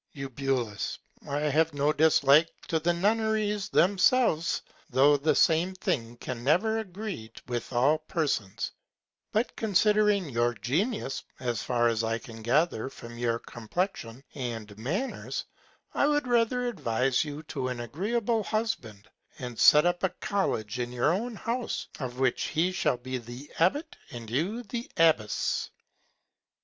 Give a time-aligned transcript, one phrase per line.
[0.15, 0.75] Eu.
[1.29, 7.31] I have no Dislike to the Nunneries themselves, though the same Thing can never agree
[7.47, 8.71] with all Persons:
[9.31, 15.45] But considering your Genius, as far as I can gather from your Complexion and Manners,
[15.93, 19.07] I should rather advise you to an agreeable Husband,
[19.37, 23.51] and set up a College in your own House, of which he should be the
[23.59, 25.69] Abbot and you the Abbess.